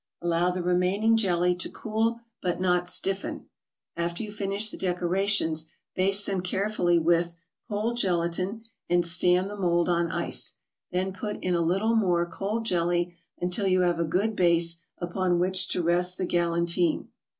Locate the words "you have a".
13.67-14.03